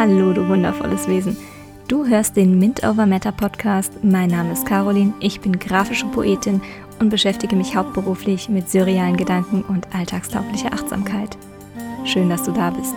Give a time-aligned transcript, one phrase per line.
[0.00, 1.36] Hallo, du wundervolles Wesen.
[1.86, 4.02] Du hörst den Mint Over Matter Podcast.
[4.02, 6.62] Mein Name ist Caroline, ich bin grafische Poetin
[7.00, 11.36] und beschäftige mich hauptberuflich mit surrealen Gedanken und alltagstauglicher Achtsamkeit.
[12.06, 12.94] Schön, dass du da bist.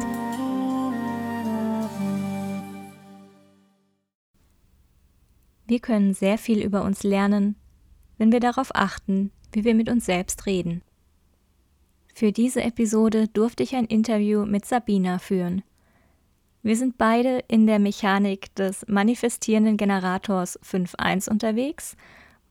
[5.67, 7.58] Wir können sehr viel über uns lernen,
[8.17, 10.84] wenn wir darauf achten, wie wir mit uns selbst reden.
[12.16, 15.64] Für diese Episode durfte ich ein Interview mit Sabina führen.
[16.66, 21.98] Wir sind beide in der Mechanik des manifestierenden Generators 5.1 unterwegs,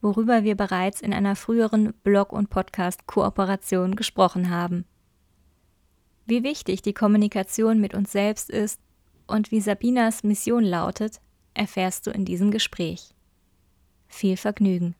[0.02, 4.84] worüber wir bereits in einer früheren Blog- und Podcast-Kooperation gesprochen haben.
[6.26, 8.82] Wie wichtig die Kommunikation mit uns selbst ist
[9.26, 11.22] und wie Sabinas Mission lautet,
[11.54, 13.14] erfährst du in diesem Gespräch.
[14.08, 14.94] Viel Vergnügen.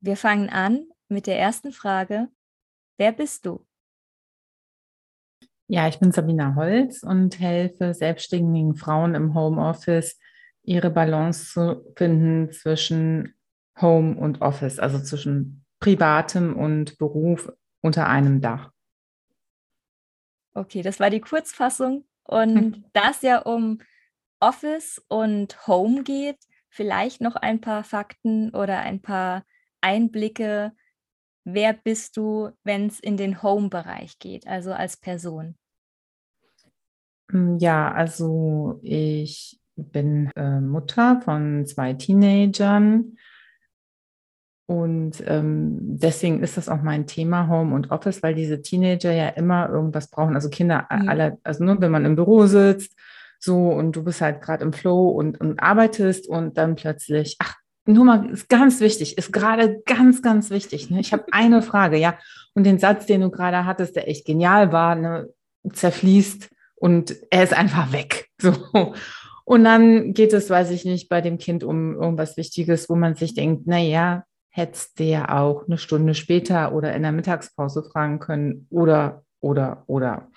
[0.00, 2.28] Wir fangen an mit der ersten Frage.
[2.96, 3.67] Wer bist du?
[5.70, 10.18] Ja, ich bin Sabina Holz und helfe selbstständigen Frauen im Homeoffice,
[10.62, 13.34] ihre Balance zu finden zwischen
[13.78, 17.52] Home und Office, also zwischen privatem und Beruf
[17.82, 18.70] unter einem Dach.
[20.54, 22.06] Okay, das war die Kurzfassung.
[22.24, 22.84] Und hm.
[22.94, 23.80] da es ja um
[24.40, 26.38] Office und Home geht,
[26.70, 29.44] vielleicht noch ein paar Fakten oder ein paar
[29.82, 30.72] Einblicke,
[31.44, 35.56] wer bist du, wenn es in den Home-Bereich geht, also als Person?
[37.30, 43.16] Mm, ja, also ich bin äh, Mutter von zwei Teenagern
[44.70, 49.28] und ähm, deswegen ist das auch mein Thema Home und Office, weil diese Teenager ja
[49.28, 50.34] immer irgendwas brauchen.
[50.34, 51.08] Also Kinder mhm.
[51.08, 52.94] alle, also nur wenn man im Büro sitzt,
[53.38, 57.56] so und du bist halt gerade im Flow und, und arbeitest und dann plötzlich, ach,
[57.88, 60.90] nur mal, ist ganz wichtig, ist gerade ganz, ganz wichtig.
[60.90, 61.00] Ne?
[61.00, 62.18] Ich habe eine Frage, ja.
[62.54, 65.28] Und den Satz, den du gerade hattest, der echt genial war, ne,
[65.72, 68.26] zerfließt und er ist einfach weg.
[68.40, 68.54] So.
[69.44, 73.16] Und dann geht es, weiß ich nicht, bei dem Kind um irgendwas Wichtiges, wo man
[73.16, 77.82] sich denkt, na ja, hättest du ja auch eine Stunde später oder in der Mittagspause
[77.82, 80.28] fragen können oder, oder, oder.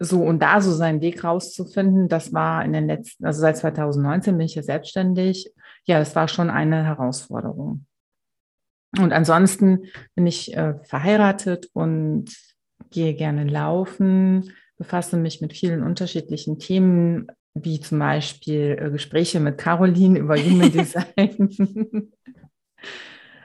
[0.00, 4.36] So, und da so seinen Weg rauszufinden, das war in den letzten, also seit 2019
[4.36, 5.52] bin ich ja selbstständig.
[5.90, 7.84] Ja, das war schon eine Herausforderung.
[8.96, 12.26] Und ansonsten bin ich äh, verheiratet und
[12.90, 19.58] gehe gerne laufen, befasse mich mit vielen unterschiedlichen Themen, wie zum Beispiel äh, Gespräche mit
[19.58, 22.12] Caroline über Human Design.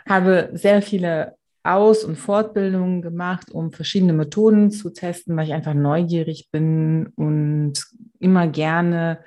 [0.07, 5.73] Habe sehr viele aus- und Fortbildungen gemacht, um verschiedene Methoden zu testen, weil ich einfach
[5.73, 7.73] neugierig bin und
[8.19, 9.23] immer gerne,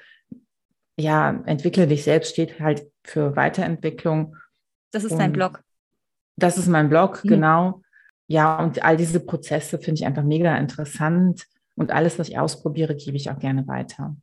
[0.96, 4.36] ja, entwickle dich selbst steht halt für Weiterentwicklung.
[4.92, 5.62] Das ist und dein Blog.
[6.36, 7.28] Das ist mein Blog, mhm.
[7.28, 7.82] genau.
[8.26, 11.46] Ja, und all diese Prozesse finde ich einfach mega interessant
[11.76, 14.16] und alles, was ich ausprobiere, gebe ich auch gerne weiter.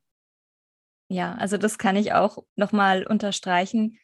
[1.10, 3.98] Ja, also das kann ich auch nochmal unterstreichen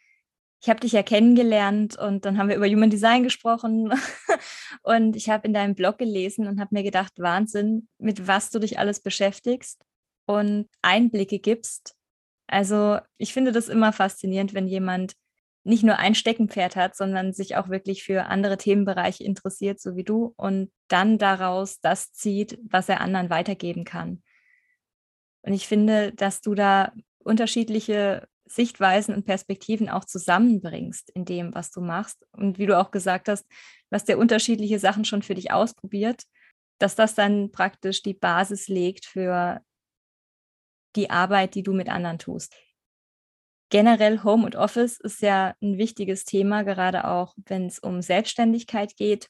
[0.61, 3.91] ich habe dich ja kennengelernt und dann haben wir über Human Design gesprochen
[4.83, 8.59] und ich habe in deinem Blog gelesen und habe mir gedacht, Wahnsinn, mit was du
[8.59, 9.83] dich alles beschäftigst
[10.27, 11.95] und Einblicke gibst.
[12.51, 15.13] Also ich finde das immer faszinierend, wenn jemand
[15.63, 20.03] nicht nur ein Steckenpferd hat, sondern sich auch wirklich für andere Themenbereiche interessiert, so wie
[20.03, 24.23] du, und dann daraus das zieht, was er anderen weitergeben kann.
[25.43, 31.71] Und ich finde, dass du da unterschiedliche Sichtweisen und Perspektiven auch zusammenbringst in dem, was
[31.71, 32.25] du machst.
[32.31, 33.45] Und wie du auch gesagt hast,
[33.91, 36.23] hast ja unterschiedliche Sachen schon für dich ausprobiert,
[36.79, 39.61] dass das dann praktisch die Basis legt für
[40.95, 42.53] die Arbeit, die du mit anderen tust.
[43.69, 48.97] Generell Home und Office ist ja ein wichtiges Thema, gerade auch wenn es um Selbstständigkeit
[48.97, 49.29] geht.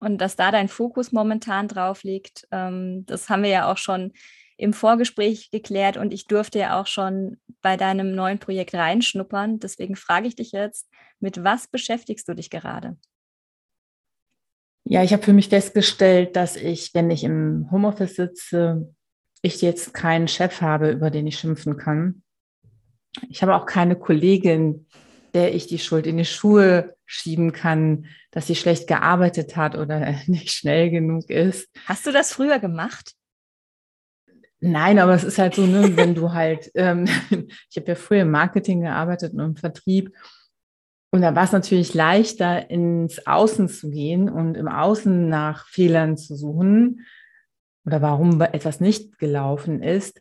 [0.00, 4.12] Und dass da dein Fokus momentan drauf liegt, ähm, das haben wir ja auch schon
[4.56, 9.58] im Vorgespräch geklärt und ich durfte ja auch schon bei deinem neuen Projekt reinschnuppern.
[9.60, 10.88] Deswegen frage ich dich jetzt,
[11.20, 12.96] mit was beschäftigst du dich gerade?
[14.84, 18.94] Ja, ich habe für mich festgestellt, dass ich, wenn ich im Homeoffice sitze,
[19.42, 22.22] ich jetzt keinen Chef habe, über den ich schimpfen kann.
[23.28, 24.86] Ich habe auch keine Kollegin,
[25.34, 30.14] der ich die Schuld in die Schuhe schieben kann, dass sie schlecht gearbeitet hat oder
[30.26, 31.68] nicht schnell genug ist.
[31.86, 33.12] Hast du das früher gemacht?
[34.60, 37.06] Nein, aber es ist halt so, ne, wenn du halt, ähm,
[37.70, 40.12] ich habe ja früher im Marketing gearbeitet und im Vertrieb.
[41.10, 46.18] Und da war es natürlich leichter, ins Außen zu gehen und im Außen nach Fehlern
[46.18, 47.06] zu suchen
[47.88, 50.20] oder warum etwas nicht gelaufen ist,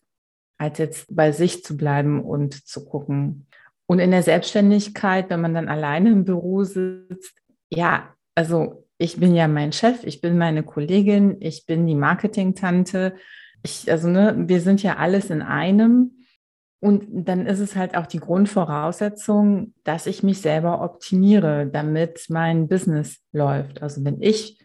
[0.58, 3.48] als jetzt bei sich zu bleiben und zu gucken.
[3.86, 9.36] Und in der Selbstständigkeit, wenn man dann alleine im Büro sitzt, ja, also ich bin
[9.36, 13.14] ja mein Chef, ich bin meine Kollegin, ich bin die Marketingtante
[13.64, 16.12] ich, also ne, wir sind ja alles in einem.
[16.80, 22.68] Und dann ist es halt auch die Grundvoraussetzung, dass ich mich selber optimiere, damit mein
[22.68, 23.82] Business läuft.
[23.82, 24.64] Also wenn ich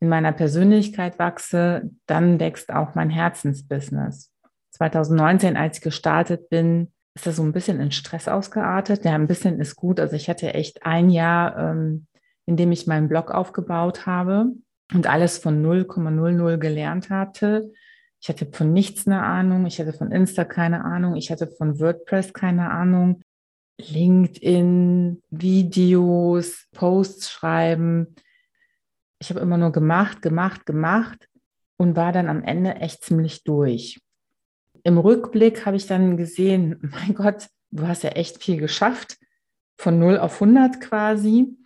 [0.00, 4.32] in meiner Persönlichkeit wachse, dann wächst auch mein Herzensbusiness.
[4.72, 9.04] 2019, als ich gestartet bin, ist das so ein bisschen in Stress ausgeartet.
[9.04, 9.98] Ja, ein bisschen ist gut.
[9.98, 12.06] Also ich hatte echt ein Jahr, ähm,
[12.44, 14.52] in dem ich meinen Blog aufgebaut habe
[14.92, 17.72] und alles von 0,00 gelernt hatte.
[18.20, 19.66] Ich hatte von nichts eine Ahnung.
[19.66, 21.16] Ich hatte von Insta keine Ahnung.
[21.16, 23.22] Ich hatte von WordPress keine Ahnung.
[23.78, 28.14] LinkedIn, Videos, Posts schreiben.
[29.26, 31.28] Ich habe immer nur gemacht, gemacht, gemacht
[31.78, 34.00] und war dann am Ende echt ziemlich durch.
[34.84, 39.18] Im Rückblick habe ich dann gesehen, mein Gott, du hast ja echt viel geschafft,
[39.76, 41.56] von 0 auf 100 quasi.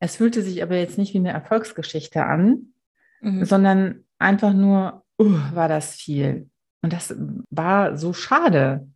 [0.00, 2.72] Es fühlte sich aber jetzt nicht wie eine Erfolgsgeschichte an,
[3.20, 3.44] mhm.
[3.44, 6.50] sondern einfach nur, uh, war das viel.
[6.82, 7.14] Und das
[7.50, 8.90] war so schade.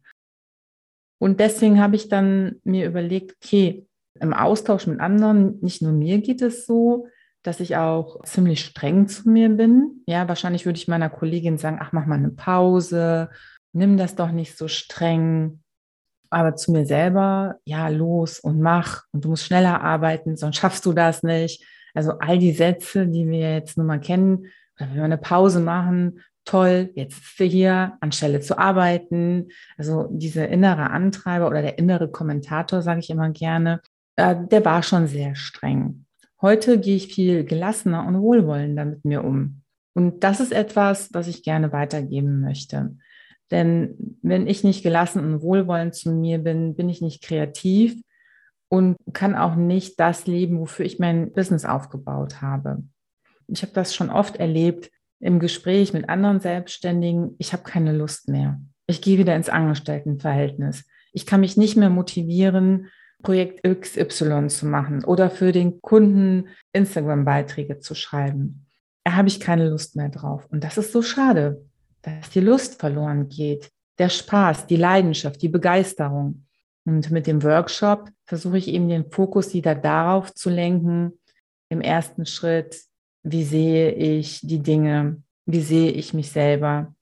[1.19, 6.19] Und deswegen habe ich dann mir überlegt, okay, im Austausch mit anderen, nicht nur mir
[6.19, 7.07] geht es so,
[7.43, 10.03] dass ich auch ziemlich streng zu mir bin.
[10.07, 13.31] Ja, wahrscheinlich würde ich meiner Kollegin sagen, ach, mach mal eine Pause,
[13.73, 15.63] nimm das doch nicht so streng.
[16.29, 20.87] Aber zu mir selber, ja, los und mach und du musst schneller arbeiten, sonst schaffst
[20.87, 21.65] du das nicht.
[21.95, 24.47] Also all die Sätze, die wir jetzt nun mal kennen,
[24.77, 29.49] wenn wir eine Pause machen, toll, jetzt ist du hier, anstelle zu arbeiten.
[29.77, 33.81] Also diese innere Antreiber oder der innere Kommentator, sage ich immer gerne,
[34.17, 36.07] äh, der war schon sehr streng.
[36.43, 39.63] Heute gehe ich viel gelassener und wohlwollender mit mir um.
[39.95, 42.97] Und das ist etwas, was ich gerne weitergeben möchte.
[43.51, 48.01] Denn wenn ich nicht gelassen und wohlwollend zu mir bin, bin ich nicht kreativ
[48.69, 52.85] und kann auch nicht das leben, wofür ich mein Business aufgebaut habe.
[53.49, 57.35] Ich habe das schon oft erlebt im Gespräch mit anderen Selbstständigen.
[57.39, 58.61] Ich habe keine Lust mehr.
[58.87, 60.87] Ich gehe wieder ins Angestelltenverhältnis.
[61.13, 62.89] Ich kann mich nicht mehr motivieren,
[63.23, 68.67] Projekt XY zu machen oder für den Kunden Instagram-Beiträge zu schreiben.
[69.05, 70.47] Da habe ich keine Lust mehr drauf.
[70.51, 71.65] Und das ist so schade,
[72.03, 76.47] dass die Lust verloren geht, der Spaß, die Leidenschaft, die Begeisterung.
[76.87, 81.13] Und mit dem Workshop versuche ich eben den Fokus wieder darauf zu lenken,
[81.69, 82.81] im ersten Schritt,
[83.23, 86.95] wie sehe ich die Dinge, wie sehe ich mich selber.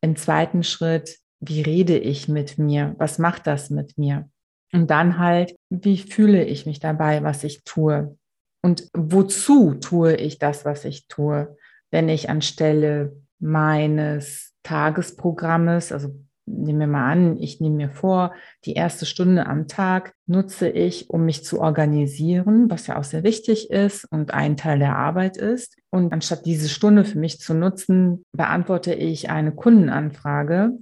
[0.00, 4.28] Im zweiten Schritt, wie rede ich mit mir, was macht das mit mir.
[4.72, 8.16] Und dann halt, wie fühle ich mich dabei, was ich tue.
[8.62, 11.56] Und wozu tue ich das, was ich tue,
[11.90, 16.14] wenn ich anstelle meines Tagesprogrammes, also
[16.46, 18.34] nehmen wir mal an, ich nehme mir vor,
[18.64, 23.22] die erste Stunde am Tag nutze ich, um mich zu organisieren, was ja auch sehr
[23.22, 25.76] wichtig ist und ein Teil der Arbeit ist.
[25.90, 30.72] Und anstatt diese Stunde für mich zu nutzen, beantworte ich eine Kundenanfrage,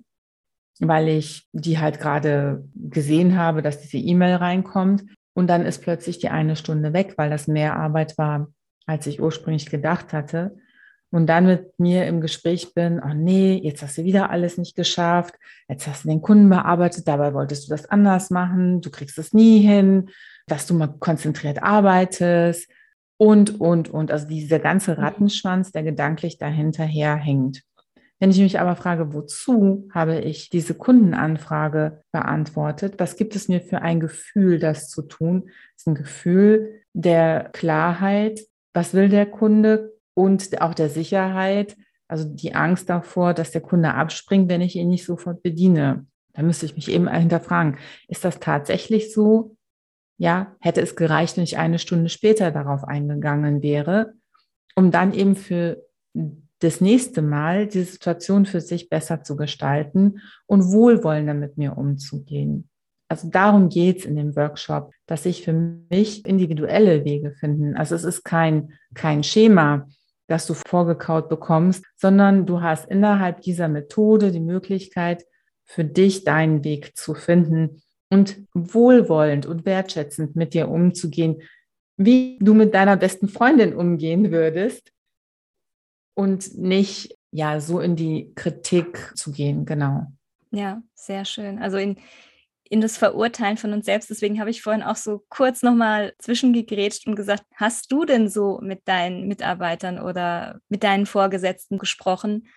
[0.81, 5.05] weil ich die halt gerade gesehen habe, dass diese E-Mail reinkommt.
[5.35, 8.49] Und dann ist plötzlich die eine Stunde weg, weil das mehr Arbeit war,
[8.87, 10.57] als ich ursprünglich gedacht hatte
[11.13, 14.75] und dann mit mir im Gespräch bin, oh nee, jetzt hast du wieder alles nicht
[14.75, 15.35] geschafft,
[15.69, 19.33] jetzt hast du den Kunden bearbeitet, dabei wolltest du das anders machen, du kriegst es
[19.35, 20.09] nie hin,
[20.47, 22.69] dass du mal konzentriert arbeitest
[23.19, 24.11] und, und, und.
[24.11, 25.03] Also dieser ganze mhm.
[25.03, 27.63] Rattenschwanz, der gedanklich dahinterher hängt.
[28.23, 32.95] Wenn ich mich aber frage, wozu habe ich diese Kundenanfrage beantwortet?
[32.99, 35.47] Was gibt es mir für ein Gefühl, das zu tun?
[35.47, 38.41] Das ist ein Gefühl der Klarheit.
[38.75, 39.93] Was will der Kunde?
[40.15, 41.77] und auch der Sicherheit,
[42.09, 46.07] also die Angst davor, dass der Kunde abspringt, wenn ich ihn nicht sofort bediene.
[46.35, 49.57] Da müsste ich mich eben hinterfragen, ist das tatsächlich so?
[50.19, 54.15] Ja, hätte es gereicht, wenn ich eine Stunde später darauf eingegangen wäre,
[54.77, 55.83] um dann eben für
[56.63, 62.69] das nächste Mal die Situation für sich besser zu gestalten und wohlwollender mit mir umzugehen.
[63.09, 67.77] Also darum geht es in dem Workshop, dass ich für mich individuelle Wege finden.
[67.77, 69.89] Also es ist kein, kein Schema,
[70.29, 75.25] das du vorgekaut bekommst, sondern du hast innerhalb dieser Methode die Möglichkeit,
[75.65, 81.43] für dich deinen Weg zu finden und wohlwollend und wertschätzend mit dir umzugehen,
[81.97, 84.93] wie du mit deiner besten Freundin umgehen würdest
[86.15, 90.07] und nicht ja so in die Kritik zu gehen, genau.
[90.51, 91.59] Ja, sehr schön.
[91.59, 91.97] Also in
[92.73, 94.09] in das Verurteilen von uns selbst.
[94.09, 98.61] Deswegen habe ich vorhin auch so kurz nochmal zwischengegrätscht und gesagt, hast du denn so
[98.63, 102.49] mit deinen Mitarbeitern oder mit deinen Vorgesetzten gesprochen?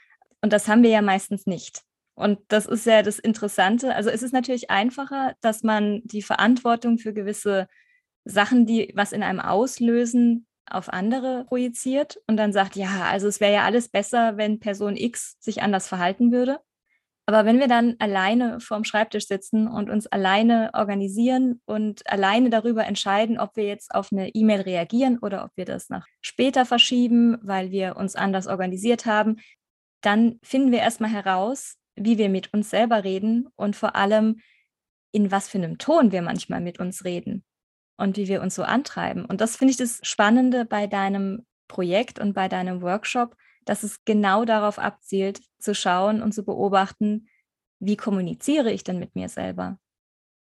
[0.42, 1.82] Und das haben wir ja meistens nicht.
[2.14, 3.94] Und das ist ja das Interessante.
[3.94, 7.68] Also es ist natürlich einfacher, dass man die Verantwortung für gewisse
[8.24, 13.40] Sachen, die was in einem auslösen, auf andere projiziert und dann sagt, ja, also es
[13.40, 16.60] wäre ja alles besser, wenn Person X sich anders verhalten würde.
[17.28, 22.86] Aber wenn wir dann alleine vorm Schreibtisch sitzen und uns alleine organisieren und alleine darüber
[22.86, 27.38] entscheiden, ob wir jetzt auf eine E-Mail reagieren oder ob wir das nach später verschieben,
[27.42, 29.38] weil wir uns anders organisiert haben,
[30.02, 34.42] dann finden wir erstmal heraus, wie wir mit uns selber reden und vor allem,
[35.12, 37.44] in was für einem Ton wir manchmal mit uns reden
[37.98, 39.26] und wie wir uns so antreiben.
[39.26, 43.36] Und das finde ich das Spannende bei deinem Projekt und bei deinem Workshop,
[43.66, 47.28] dass es genau darauf abzielt, zu schauen und zu beobachten,
[47.80, 49.80] wie kommuniziere ich denn mit mir selber?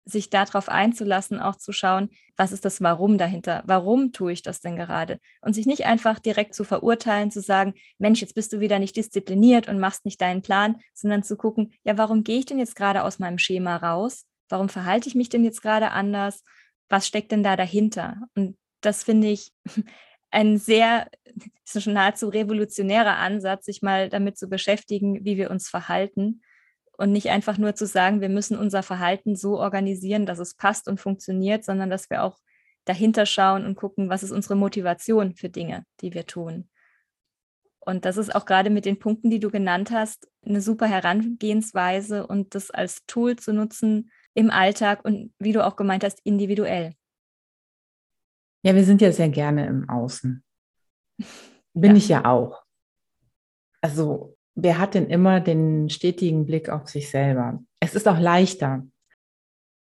[0.06, 3.62] Sich darauf einzulassen, auch zu schauen, was ist das Warum dahinter?
[3.64, 5.18] Warum tue ich das denn gerade?
[5.40, 8.96] Und sich nicht einfach direkt zu verurteilen, zu sagen, Mensch, jetzt bist du wieder nicht
[8.96, 12.76] diszipliniert und machst nicht deinen Plan, sondern zu gucken, ja, warum gehe ich denn jetzt
[12.76, 14.26] gerade aus meinem Schema raus?
[14.50, 16.44] Warum verhalte ich mich denn jetzt gerade anders?
[16.88, 18.22] Was steckt denn da dahinter?
[18.34, 19.52] Und das finde ich
[20.30, 21.08] ein sehr,
[21.66, 26.42] schon nahezu revolutionärer Ansatz, sich mal damit zu beschäftigen, wie wir uns verhalten
[26.96, 30.88] und nicht einfach nur zu sagen, wir müssen unser Verhalten so organisieren, dass es passt
[30.88, 32.38] und funktioniert, sondern dass wir auch
[32.84, 36.68] dahinter schauen und gucken, was ist unsere Motivation für Dinge, die wir tun.
[37.80, 42.26] Und das ist auch gerade mit den Punkten, die du genannt hast, eine super Herangehensweise
[42.26, 46.92] und das als Tool zu nutzen im Alltag und wie du auch gemeint hast, individuell.
[48.64, 50.42] Ja, wir sind ja sehr gerne im Außen.
[51.74, 51.96] Bin ja.
[51.96, 52.62] ich ja auch.
[53.80, 57.62] Also, wer hat denn immer den stetigen Blick auf sich selber?
[57.80, 58.86] Es ist auch leichter.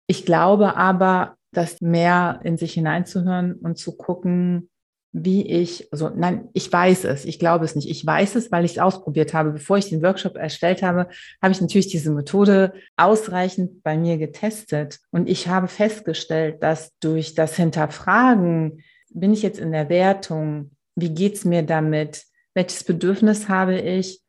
[0.07, 4.68] Ich glaube aber, dass mehr in sich hineinzuhören und zu gucken,
[5.11, 7.89] wie ich, also nein, ich weiß es, ich glaube es nicht.
[7.89, 9.51] Ich weiß es, weil ich es ausprobiert habe.
[9.51, 11.07] Bevor ich den Workshop erstellt habe,
[11.41, 14.99] habe ich natürlich diese Methode ausreichend bei mir getestet.
[15.09, 21.09] Und ich habe festgestellt, dass durch das Hinterfragen, bin ich jetzt in der Wertung, wie
[21.09, 22.23] geht es mir damit,
[22.53, 24.21] welches Bedürfnis habe ich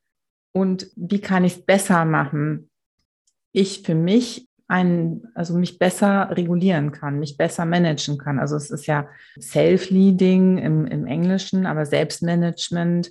[0.53, 2.71] und wie kann ich es besser machen,
[3.53, 8.39] ich für mich ein, also mich besser regulieren kann, mich besser managen kann.
[8.39, 9.09] Also es ist ja
[9.41, 13.11] Self-Leading im, im Englischen, aber Selbstmanagement.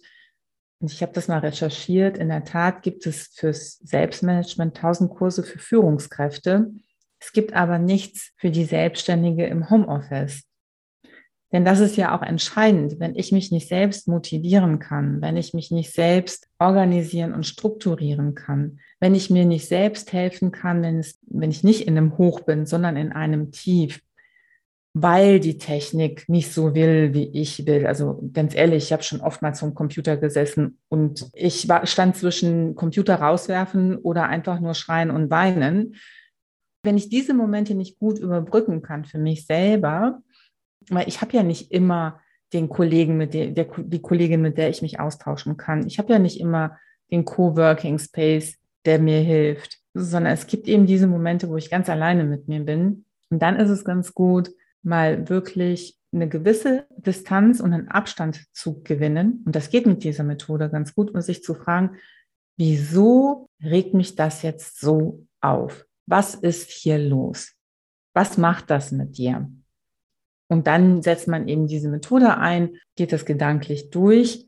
[0.79, 2.17] Und ich habe das mal recherchiert.
[2.17, 6.71] In der Tat gibt es fürs Selbstmanagement tausend Kurse für Führungskräfte.
[7.19, 10.43] Es gibt aber nichts für die Selbstständige im Homeoffice.
[11.51, 15.53] Denn das ist ja auch entscheidend, wenn ich mich nicht selbst motivieren kann, wenn ich
[15.53, 20.99] mich nicht selbst organisieren und strukturieren kann, wenn ich mir nicht selbst helfen kann, wenn,
[20.99, 23.99] es, wenn ich nicht in einem Hoch bin, sondern in einem Tief,
[24.93, 27.87] weil die Technik nicht so will, wie ich will.
[27.87, 32.75] Also ganz ehrlich, ich habe schon oftmals vom Computer gesessen und ich war, stand zwischen
[32.75, 35.95] Computer rauswerfen oder einfach nur schreien und weinen.
[36.83, 40.21] Wenn ich diese Momente nicht gut überbrücken kann für mich selber,
[40.89, 42.19] weil ich habe ja nicht immer
[42.53, 45.85] den Kollegen, mit der, der, die Kollegin, mit der ich mich austauschen kann.
[45.85, 46.77] Ich habe ja nicht immer
[47.11, 51.89] den Coworking Space, der mir hilft, sondern es gibt eben diese Momente, wo ich ganz
[51.89, 53.05] alleine mit mir bin.
[53.29, 58.81] Und dann ist es ganz gut, mal wirklich eine gewisse Distanz und einen Abstand zu
[58.81, 59.43] gewinnen.
[59.45, 61.97] Und das geht mit dieser Methode ganz gut, um sich zu fragen,
[62.57, 65.85] wieso regt mich das jetzt so auf?
[66.07, 67.53] Was ist hier los?
[68.13, 69.49] Was macht das mit dir?
[70.49, 74.47] Und dann setzt man eben diese Methode ein, geht das gedanklich durch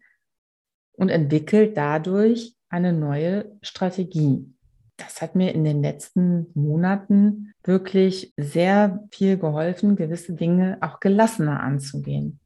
[0.93, 4.51] und entwickelt dadurch eine neue Strategie.
[4.98, 11.62] Das hat mir in den letzten Monaten wirklich sehr viel geholfen, gewisse Dinge auch gelassener
[11.62, 12.39] anzugehen.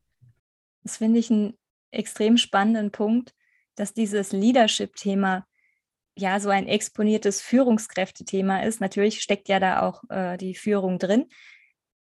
[0.83, 1.57] Das finde ich einen
[1.91, 3.33] extrem spannenden Punkt,
[3.75, 5.45] dass dieses Leadership-Thema
[6.17, 8.81] ja so ein exponiertes Führungskräftethema ist.
[8.81, 11.25] Natürlich steckt ja da auch äh, die Führung drin,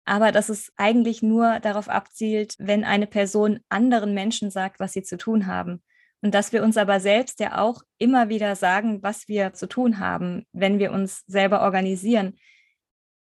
[0.04, 5.02] aber dass es eigentlich nur darauf abzielt, wenn eine Person anderen Menschen sagt, was sie
[5.02, 5.82] zu tun haben.
[6.23, 9.99] Und dass wir uns aber selbst ja auch immer wieder sagen, was wir zu tun
[9.99, 12.38] haben, wenn wir uns selber organisieren.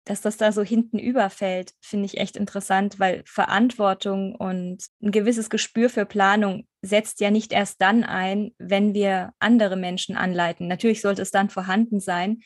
[0.04, 5.50] Dass das da so hinten überfällt, finde ich echt interessant, weil Verantwortung und ein gewisses
[5.50, 10.68] Gespür für Planung setzt ja nicht erst dann ein, wenn wir andere Menschen anleiten.
[10.68, 12.42] Natürlich sollte es dann vorhanden sein,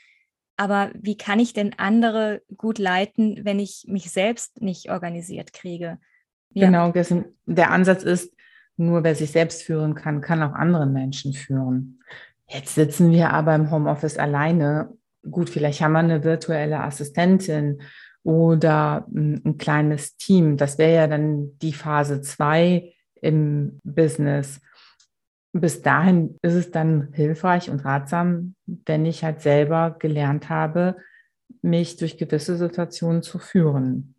[0.59, 5.99] aber wie kann ich denn andere gut leiten, wenn ich mich selbst nicht organisiert kriege?
[6.53, 6.67] Ja.
[6.67, 6.93] Genau,
[7.47, 8.35] der Ansatz ist,
[8.77, 12.01] nur wer sich selbst führen kann, kann auch andere Menschen führen.
[12.49, 14.93] Jetzt sitzen wir aber im Homeoffice alleine.
[15.31, 17.81] Gut, vielleicht haben wir eine virtuelle Assistentin
[18.25, 20.57] oder ein kleines Team.
[20.57, 24.61] Das wäre ja dann die Phase zwei im Business
[25.61, 30.97] bis dahin ist es dann hilfreich und ratsam, wenn ich halt selber gelernt habe,
[31.63, 34.15] mich durch gewisse Situationen zu führen.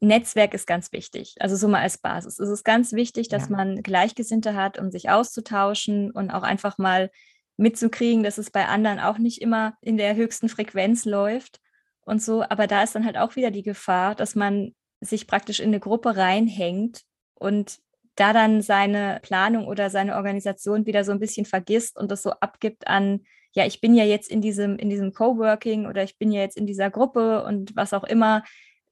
[0.00, 1.36] Netzwerk ist ganz wichtig.
[1.40, 2.38] Also so mal als Basis.
[2.38, 3.56] Es ist ganz wichtig, dass ja.
[3.56, 7.10] man Gleichgesinnte hat, um sich auszutauschen und auch einfach mal
[7.56, 11.60] mitzukriegen, dass es bei anderen auch nicht immer in der höchsten Frequenz läuft
[12.02, 12.42] und so.
[12.42, 15.80] Aber da ist dann halt auch wieder die Gefahr, dass man sich praktisch in eine
[15.80, 17.02] Gruppe reinhängt
[17.34, 17.78] und
[18.16, 22.30] da dann seine Planung oder seine Organisation wieder so ein bisschen vergisst und das so
[22.30, 23.20] abgibt an,
[23.52, 26.56] ja, ich bin ja jetzt in diesem, in diesem Coworking oder ich bin ja jetzt
[26.56, 28.42] in dieser Gruppe und was auch immer,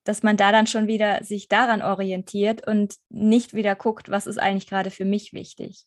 [0.05, 4.39] dass man da dann schon wieder sich daran orientiert und nicht wieder guckt, was ist
[4.39, 5.87] eigentlich gerade für mich wichtig.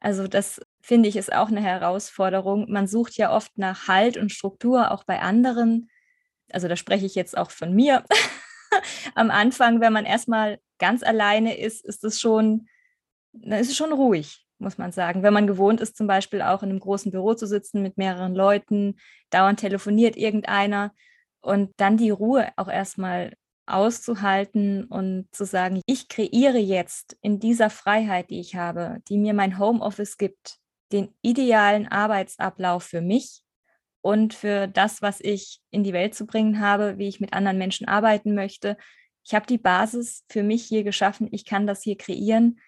[0.00, 2.70] Also das finde ich ist auch eine Herausforderung.
[2.70, 5.88] Man sucht ja oft nach Halt und Struktur auch bei anderen.
[6.50, 8.04] Also da spreche ich jetzt auch von mir.
[9.14, 12.68] Am Anfang, wenn man erstmal ganz alleine ist, ist es schon,
[13.32, 15.22] dann ist es schon ruhig, muss man sagen.
[15.22, 18.34] Wenn man gewohnt ist, zum Beispiel auch in einem großen Büro zu sitzen mit mehreren
[18.34, 18.96] Leuten,
[19.30, 20.92] dauernd telefoniert irgendeiner
[21.40, 23.32] und dann die Ruhe auch erstmal
[23.66, 29.34] auszuhalten und zu sagen, ich kreiere jetzt in dieser Freiheit, die ich habe, die mir
[29.34, 30.58] mein Homeoffice gibt,
[30.92, 33.42] den idealen Arbeitsablauf für mich
[34.02, 37.58] und für das, was ich in die Welt zu bringen habe, wie ich mit anderen
[37.58, 38.76] Menschen arbeiten möchte.
[39.24, 42.58] Ich habe die Basis für mich hier geschaffen, ich kann das hier kreieren.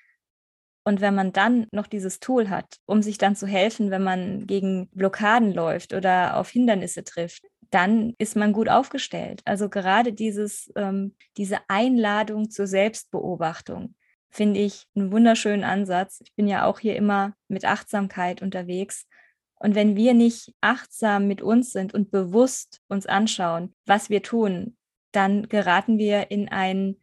[0.84, 4.46] Und wenn man dann noch dieses Tool hat, um sich dann zu helfen, wenn man
[4.46, 9.40] gegen Blockaden läuft oder auf Hindernisse trifft, dann ist man gut aufgestellt.
[9.44, 13.94] Also gerade dieses, ähm, diese Einladung zur Selbstbeobachtung
[14.30, 16.20] finde ich einen wunderschönen Ansatz.
[16.20, 19.06] Ich bin ja auch hier immer mit Achtsamkeit unterwegs.
[19.54, 24.76] Und wenn wir nicht achtsam mit uns sind und bewusst uns anschauen, was wir tun,
[25.12, 26.96] dann geraten wir in ein,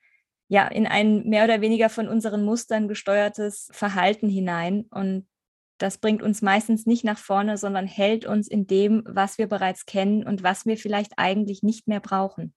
[0.52, 4.86] ja, in ein mehr oder weniger von unseren Mustern gesteuertes Verhalten hinein.
[4.92, 5.26] Und
[5.78, 9.86] das bringt uns meistens nicht nach vorne, sondern hält uns in dem, was wir bereits
[9.86, 12.54] kennen und was wir vielleicht eigentlich nicht mehr brauchen.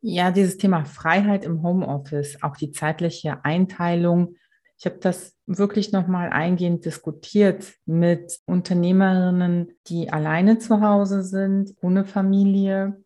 [0.00, 4.36] Ja, dieses Thema Freiheit im Homeoffice, auch die zeitliche Einteilung.
[4.78, 12.06] Ich habe das wirklich nochmal eingehend diskutiert mit Unternehmerinnen, die alleine zu Hause sind, ohne
[12.06, 13.04] Familie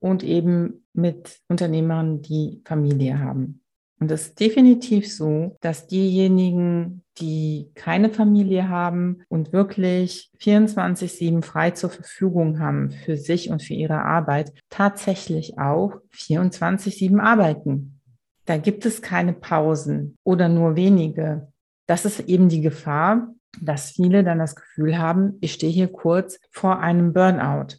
[0.00, 3.62] und eben mit Unternehmern, die Familie haben.
[3.98, 11.70] Und es ist definitiv so, dass diejenigen, die keine Familie haben und wirklich 24-7 frei
[11.70, 18.00] zur Verfügung haben für sich und für ihre Arbeit, tatsächlich auch 24-7 arbeiten.
[18.44, 21.48] Da gibt es keine Pausen oder nur wenige.
[21.86, 26.38] Das ist eben die Gefahr, dass viele dann das Gefühl haben, ich stehe hier kurz
[26.50, 27.78] vor einem Burnout.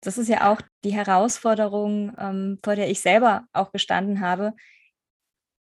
[0.00, 4.52] Das ist ja auch die Herausforderung, ähm, vor der ich selber auch gestanden habe.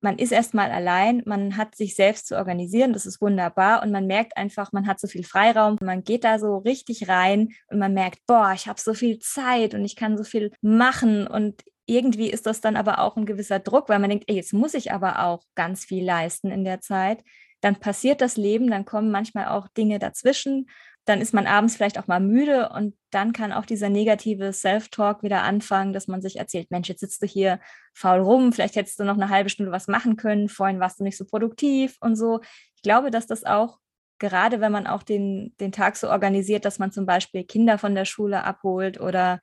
[0.01, 4.07] Man ist erstmal allein, man hat sich selbst zu organisieren, das ist wunderbar und man
[4.07, 7.95] merkt einfach, man hat so viel Freiraum, man geht da so richtig rein und man
[7.95, 12.31] merkt, boah, ich habe so viel Zeit und ich kann so viel machen und irgendwie
[12.31, 14.93] ist das dann aber auch ein gewisser Druck, weil man denkt, ey, jetzt muss ich
[14.93, 17.23] aber auch ganz viel leisten in der Zeit.
[17.61, 20.69] Dann passiert das Leben, dann kommen manchmal auch Dinge dazwischen
[21.05, 25.23] dann ist man abends vielleicht auch mal müde und dann kann auch dieser negative Self-Talk
[25.23, 27.61] wieder anfangen, dass man sich erzählt, Mensch, jetzt sitzt du hier
[27.93, 31.05] faul rum, vielleicht hättest du noch eine halbe Stunde was machen können, vorhin warst du
[31.05, 32.41] nicht so produktiv und so.
[32.75, 33.79] Ich glaube, dass das auch,
[34.19, 37.95] gerade wenn man auch den, den Tag so organisiert, dass man zum Beispiel Kinder von
[37.95, 39.41] der Schule abholt oder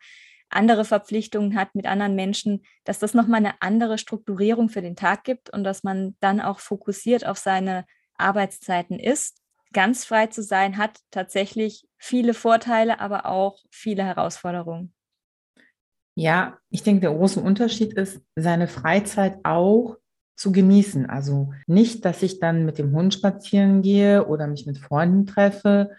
[0.49, 5.23] andere Verpflichtungen hat mit anderen Menschen, dass das nochmal eine andere Strukturierung für den Tag
[5.23, 7.85] gibt und dass man dann auch fokussiert auf seine
[8.17, 9.40] Arbeitszeiten ist
[9.73, 14.93] ganz frei zu sein hat tatsächlich viele Vorteile, aber auch viele Herausforderungen.
[16.15, 19.97] Ja, ich denke, der große Unterschied ist, seine Freizeit auch
[20.35, 21.05] zu genießen.
[21.09, 25.91] Also nicht, dass ich dann mit dem Hund spazieren gehe oder mich mit Freunden treffe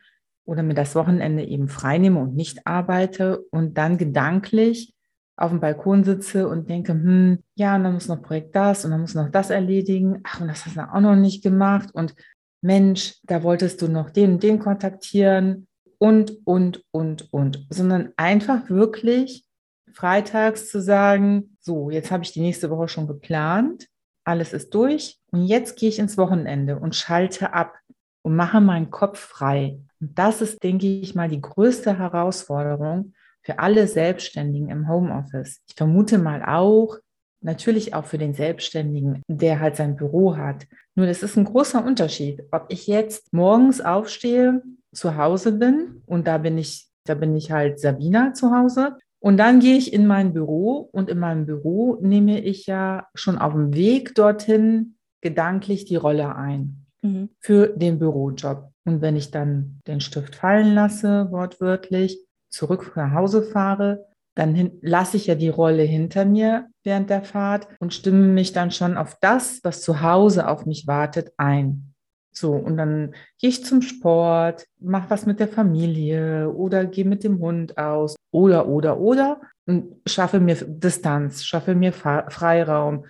[0.45, 4.95] oder mir das Wochenende eben freinehme und nicht arbeite und dann gedanklich
[5.37, 8.91] auf dem Balkon sitze und denke, hm, ja, und dann muss noch Projekt das und
[8.91, 10.21] dann muss noch das erledigen.
[10.25, 11.91] Ach, und das hast du auch noch nicht gemacht.
[11.93, 12.15] Und
[12.63, 15.67] Mensch, da wolltest du noch den und den kontaktieren
[15.99, 19.45] und, und, und, und, sondern einfach wirklich
[19.93, 23.89] freitags zu sagen, so, jetzt habe ich die nächste Woche schon geplant,
[24.25, 27.75] alles ist durch und jetzt gehe ich ins Wochenende und schalte ab
[28.23, 29.81] und mache meinen Kopf frei.
[30.01, 35.61] Und das ist, denke ich mal, die größte Herausforderung für alle Selbstständigen im Homeoffice.
[35.69, 36.99] Ich vermute mal auch,
[37.43, 40.67] natürlich auch für den Selbstständigen, der halt sein Büro hat.
[40.95, 44.63] Nur das ist ein großer Unterschied, ob ich jetzt morgens aufstehe,
[44.95, 48.99] zu Hause bin und da bin ich, da bin ich halt Sabina zu Hause.
[49.21, 53.39] Und dann gehe ich in mein Büro und in meinem Büro nehme ich ja schon
[53.39, 57.31] auf dem Weg dorthin gedanklich die Rolle ein mhm.
[57.39, 58.71] für den Bürojob.
[58.85, 65.17] Und wenn ich dann den Stift fallen lasse, wortwörtlich, zurück nach Hause fahre, dann lasse
[65.17, 69.17] ich ja die Rolle hinter mir während der Fahrt und stimme mich dann schon auf
[69.21, 71.93] das, was zu Hause auf mich wartet, ein.
[72.35, 77.25] So, und dann gehe ich zum Sport, mache was mit der Familie oder gehe mit
[77.25, 83.05] dem Hund aus oder, oder, oder und schaffe mir Distanz, schaffe mir Freiraum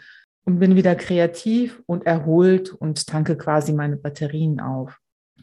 [0.45, 4.99] und bin wieder kreativ und erholt und tanke quasi meine Batterien auf.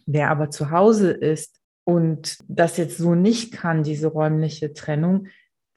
[0.06, 5.28] Wer aber zu Hause ist und das jetzt so nicht kann, diese räumliche Trennung,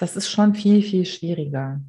[0.03, 1.81] das ist schon viel, viel schwieriger.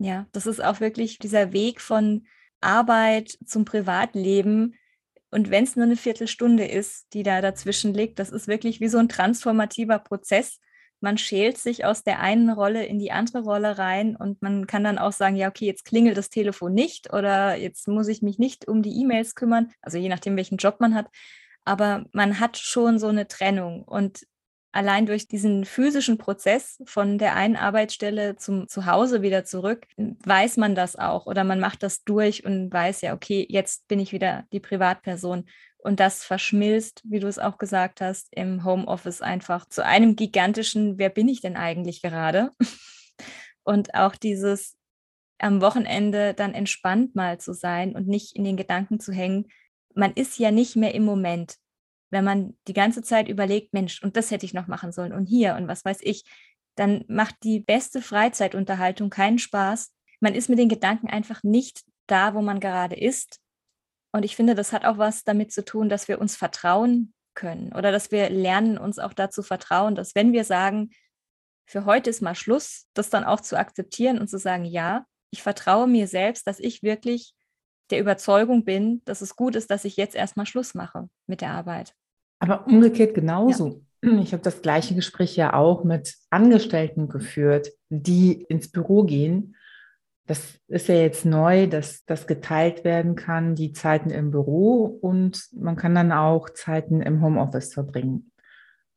[0.00, 2.26] Ja, das ist auch wirklich dieser Weg von
[2.60, 4.74] Arbeit zum Privatleben.
[5.30, 8.88] Und wenn es nur eine Viertelstunde ist, die da dazwischen liegt, das ist wirklich wie
[8.88, 10.58] so ein transformativer Prozess.
[10.98, 14.82] Man schält sich aus der einen Rolle in die andere Rolle rein und man kann
[14.82, 18.40] dann auch sagen, ja, okay, jetzt klingelt das Telefon nicht oder jetzt muss ich mich
[18.40, 21.06] nicht um die E-Mails kümmern, also je nachdem, welchen Job man hat.
[21.64, 24.26] Aber man hat schon so eine Trennung und
[24.76, 30.74] allein durch diesen physischen Prozess von der einen Arbeitsstelle zum Zuhause wieder zurück, weiß man
[30.74, 34.44] das auch oder man macht das durch und weiß ja, okay, jetzt bin ich wieder
[34.52, 35.46] die Privatperson.
[35.78, 40.98] Und das verschmilzt, wie du es auch gesagt hast, im Homeoffice einfach zu einem gigantischen,
[40.98, 42.50] wer bin ich denn eigentlich gerade?
[43.62, 44.76] Und auch dieses
[45.38, 49.48] am Wochenende dann entspannt mal zu sein und nicht in den Gedanken zu hängen,
[49.94, 51.56] man ist ja nicht mehr im Moment
[52.10, 55.26] wenn man die ganze Zeit überlegt, Mensch, und das hätte ich noch machen sollen und
[55.26, 56.24] hier und was weiß ich,
[56.76, 59.92] dann macht die beste Freizeitunterhaltung keinen Spaß.
[60.20, 63.40] Man ist mit den Gedanken einfach nicht da, wo man gerade ist.
[64.12, 67.72] Und ich finde, das hat auch was damit zu tun, dass wir uns vertrauen können
[67.72, 70.90] oder dass wir lernen, uns auch dazu vertrauen, dass wenn wir sagen,
[71.68, 75.42] für heute ist mal Schluss, das dann auch zu akzeptieren und zu sagen, ja, ich
[75.42, 77.34] vertraue mir selbst, dass ich wirklich
[77.90, 81.50] der Überzeugung bin, dass es gut ist, dass ich jetzt erstmal Schluss mache mit der
[81.50, 81.94] Arbeit.
[82.38, 83.68] Aber umgekehrt genauso.
[83.68, 83.74] Ja.
[84.22, 89.56] Ich habe das gleiche Gespräch ja auch mit Angestellten geführt, die ins Büro gehen.
[90.26, 95.48] Das ist ja jetzt neu, dass das geteilt werden kann, die Zeiten im Büro und
[95.52, 98.30] man kann dann auch Zeiten im Homeoffice verbringen.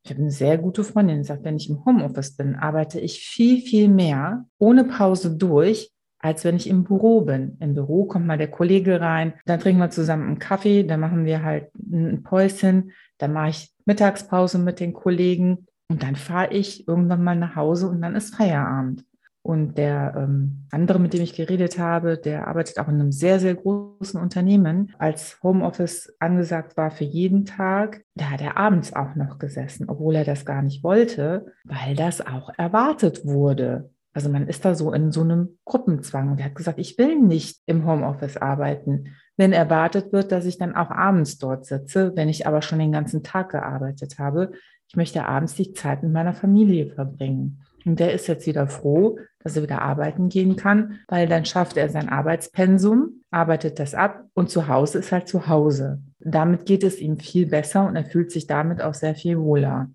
[0.04, 3.20] Ich habe eine sehr gute Freundin, die sagt, wenn ich im Homeoffice bin, arbeite ich
[3.20, 7.58] viel, viel mehr ohne Pause durch, als wenn ich im Büro bin.
[7.60, 11.26] Im Büro kommt mal der Kollege rein, dann trinken wir zusammen einen Kaffee, dann machen
[11.26, 16.88] wir halt ein Päuschen, dann mache ich Mittagspause mit den Kollegen und dann fahre ich
[16.88, 19.04] irgendwann mal nach Hause und dann ist Feierabend.
[19.42, 23.40] Und der ähm, andere, mit dem ich geredet habe, der arbeitet auch in einem sehr,
[23.40, 24.94] sehr großen Unternehmen.
[25.00, 30.16] Als Homeoffice angesagt war für jeden Tag, da hat er abends auch noch gesessen, obwohl
[30.16, 33.90] er das gar nicht wollte, weil das auch erwartet wurde.
[34.20, 36.30] Also man ist da so in so einem Gruppenzwang.
[36.30, 40.58] Und er hat gesagt, ich will nicht im Homeoffice arbeiten, wenn erwartet wird, dass ich
[40.58, 44.52] dann auch abends dort sitze, wenn ich aber schon den ganzen Tag gearbeitet habe.
[44.90, 47.62] Ich möchte abends die Zeit mit meiner Familie verbringen.
[47.86, 51.78] Und der ist jetzt wieder froh, dass er wieder arbeiten gehen kann, weil dann schafft
[51.78, 56.02] er sein Arbeitspensum, arbeitet das ab und zu Hause ist halt zu Hause.
[56.20, 59.90] Damit geht es ihm viel besser und er fühlt sich damit auch sehr viel wohler.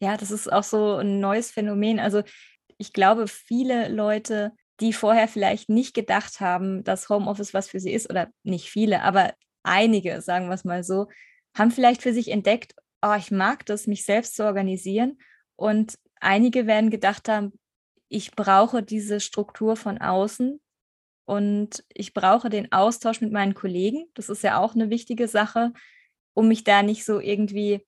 [0.00, 2.00] Ja, das ist auch so ein neues Phänomen.
[2.00, 2.22] Also
[2.78, 7.92] ich glaube, viele Leute, die vorher vielleicht nicht gedacht haben, dass Homeoffice was für sie
[7.92, 11.08] ist, oder nicht viele, aber einige, sagen wir es mal so,
[11.56, 15.18] haben vielleicht für sich entdeckt, oh, ich mag das, mich selbst zu organisieren.
[15.56, 17.52] Und einige werden gedacht haben,
[18.08, 20.60] ich brauche diese Struktur von außen
[21.26, 24.06] und ich brauche den Austausch mit meinen Kollegen.
[24.14, 25.72] Das ist ja auch eine wichtige Sache,
[26.34, 27.86] um mich da nicht so irgendwie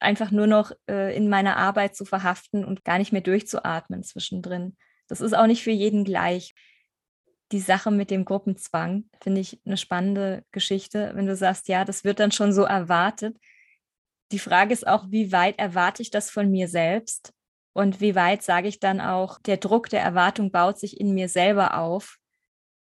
[0.00, 4.76] einfach nur noch äh, in meiner Arbeit zu verhaften und gar nicht mehr durchzuatmen zwischendrin.
[5.08, 6.54] Das ist auch nicht für jeden gleich.
[7.52, 12.04] Die Sache mit dem Gruppenzwang finde ich eine spannende Geschichte, wenn du sagst, ja, das
[12.04, 13.36] wird dann schon so erwartet.
[14.32, 17.32] Die Frage ist auch, wie weit erwarte ich das von mir selbst
[17.72, 21.28] und wie weit sage ich dann auch, der Druck der Erwartung baut sich in mir
[21.28, 22.18] selber auf.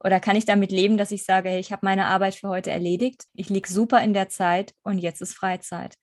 [0.03, 2.71] Oder kann ich damit leben, dass ich sage, hey, ich habe meine Arbeit für heute
[2.71, 5.95] erledigt, ich liege super in der Zeit und jetzt ist Freizeit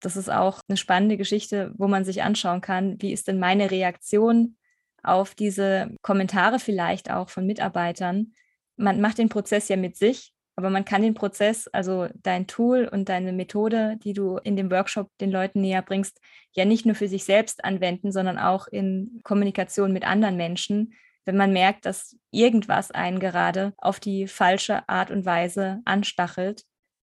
[0.00, 3.70] das ist auch eine spannende Geschichte, wo man sich anschauen kann, wie ist denn meine
[3.70, 4.56] Reaktion
[5.02, 8.32] auf diese Kommentare vielleicht auch von Mitarbeitern.
[8.76, 12.88] Man macht den Prozess ja mit sich, aber man kann den Prozess, also dein Tool
[12.90, 16.20] und deine Methode, die du in dem Workshop den Leuten näher bringst,
[16.52, 21.36] ja nicht nur für sich selbst anwenden, sondern auch in Kommunikation mit anderen Menschen, wenn
[21.36, 26.64] man merkt, dass irgendwas einen gerade auf die falsche Art und Weise anstachelt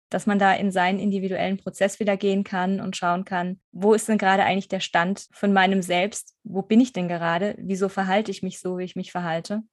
[0.09, 4.07] dass man da in seinen individuellen Prozess wieder gehen kann und schauen kann, wo ist
[4.07, 6.35] denn gerade eigentlich der Stand von meinem Selbst?
[6.43, 7.55] Wo bin ich denn gerade?
[7.59, 9.63] Wieso verhalte ich mich so, wie ich mich verhalte?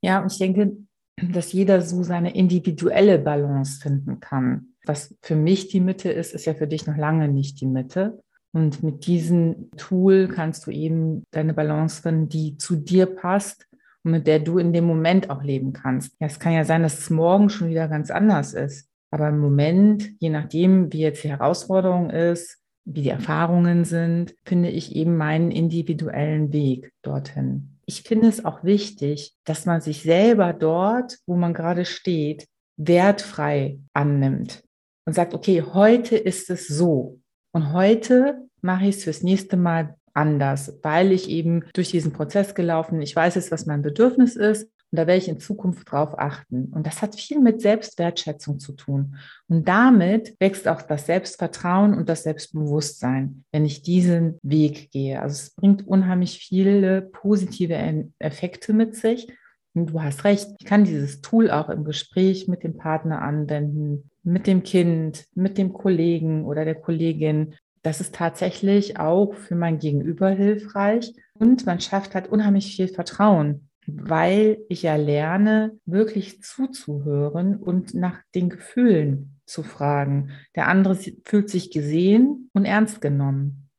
[0.00, 0.76] Ja, und ich denke,
[1.20, 4.68] dass jeder so seine individuelle Balance finden kann.
[4.86, 8.22] Was für mich die Mitte ist, ist ja für dich noch lange nicht die Mitte.
[8.52, 13.66] Und mit diesem Tool kannst du eben deine Balance finden, die zu dir passt
[14.04, 16.14] und mit der du in dem Moment auch leben kannst.
[16.18, 18.87] Ja, es kann ja sein, dass es morgen schon wieder ganz anders ist.
[19.10, 24.70] Aber im Moment, je nachdem, wie jetzt die Herausforderung ist, wie die Erfahrungen sind, finde
[24.70, 27.78] ich eben meinen individuellen Weg dorthin.
[27.86, 33.78] Ich finde es auch wichtig, dass man sich selber dort, wo man gerade steht, wertfrei
[33.92, 34.62] annimmt
[35.04, 37.20] und sagt, okay, heute ist es so
[37.52, 42.54] und heute mache ich es fürs nächste Mal anders, weil ich eben durch diesen Prozess
[42.54, 46.18] gelaufen, ich weiß jetzt, was mein Bedürfnis ist und da werde ich in Zukunft drauf
[46.18, 46.72] achten.
[46.72, 49.16] Und das hat viel mit Selbstwertschätzung zu tun.
[49.46, 55.20] Und damit wächst auch das Selbstvertrauen und das Selbstbewusstsein, wenn ich diesen Weg gehe.
[55.20, 59.28] Also es bringt unheimlich viele positive Effekte mit sich.
[59.74, 64.10] Und du hast recht, ich kann dieses Tool auch im Gespräch mit dem Partner anwenden,
[64.22, 67.54] mit dem Kind, mit dem Kollegen oder der Kollegin.
[67.82, 71.12] Das ist tatsächlich auch für mein Gegenüber hilfreich.
[71.34, 78.20] Und man schafft halt unheimlich viel Vertrauen weil ich ja lerne, wirklich zuzuhören und nach
[78.34, 80.30] den Gefühlen zu fragen.
[80.54, 83.70] Der andere fühlt sich gesehen und ernst genommen.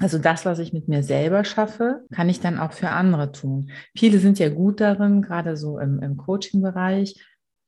[0.00, 3.70] Also das, was ich mit mir selber schaffe, kann ich dann auch für andere tun.
[3.96, 7.16] Viele sind ja gut darin, gerade so im, im Coaching-Bereich,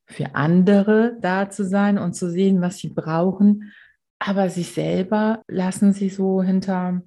[0.06, 3.72] für andere da zu sein und zu sehen, was sie brauchen.
[4.18, 7.02] Aber sich selber lassen sie so hinter,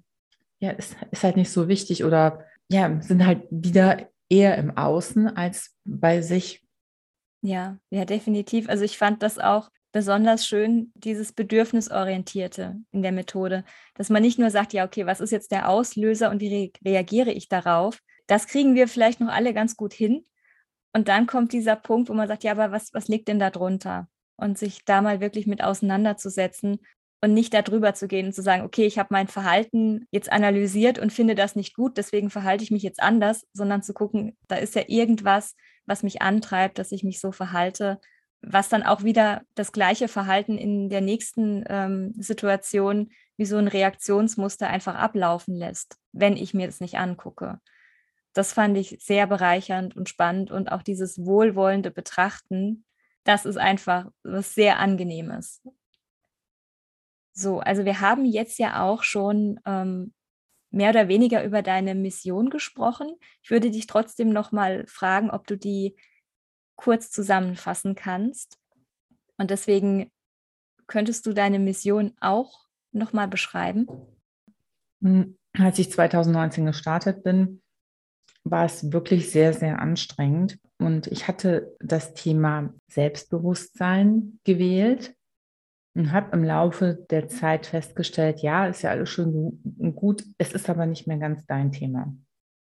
[0.59, 3.97] ja, ist, ist halt nicht so wichtig oder ja, sind halt wieder
[4.33, 6.65] eher im Außen als bei sich.
[7.41, 8.67] Ja, ja, definitiv.
[8.67, 14.39] Also ich fand das auch besonders schön, dieses Bedürfnisorientierte in der Methode, dass man nicht
[14.39, 17.99] nur sagt, ja, okay, was ist jetzt der Auslöser und wie re reagiere ich darauf?
[18.25, 20.25] Das kriegen wir vielleicht noch alle ganz gut hin.
[20.93, 23.51] Und dann kommt dieser Punkt, wo man sagt, ja, aber was, was liegt denn da
[23.51, 24.07] drunter?
[24.35, 26.79] Und sich da mal wirklich mit auseinanderzusetzen
[27.23, 30.99] und nicht darüber zu gehen und zu sagen, okay, ich habe mein Verhalten jetzt analysiert
[30.99, 34.57] und finde das nicht gut, deswegen verhalte ich mich jetzt anders, sondern zu gucken, da
[34.57, 35.55] ist ja irgendwas,
[35.85, 38.01] was mich antreibt, dass ich mich so verhalte,
[38.41, 43.69] was dann auch wieder das gleiche Verhalten in der nächsten ähm, Situation wie so ein
[43.69, 47.61] Reaktionsmuster einfach ablaufen lässt, wenn ich mir das nicht angucke.
[48.33, 52.83] Das fand ich sehr bereichernd und spannend und auch dieses wohlwollende Betrachten,
[53.23, 55.61] das ist einfach was sehr Angenehmes.
[57.33, 60.13] So, also wir haben jetzt ja auch schon ähm,
[60.69, 63.15] mehr oder weniger über deine Mission gesprochen.
[63.41, 65.95] Ich würde dich trotzdem noch mal fragen, ob du die
[66.75, 68.59] kurz zusammenfassen kannst.
[69.37, 70.11] Und deswegen
[70.87, 73.87] könntest du deine Mission auch noch mal beschreiben?
[75.01, 77.61] Hm, als ich 2019 gestartet bin,
[78.43, 80.59] war es wirklich sehr, sehr anstrengend.
[80.79, 85.15] Und ich hatte das Thema Selbstbewusstsein gewählt
[85.95, 89.59] und habe im Laufe der Zeit festgestellt, ja, ist ja alles schön
[89.95, 92.15] gut, es ist aber nicht mehr ganz dein Thema.